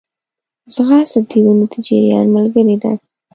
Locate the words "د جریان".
1.71-2.27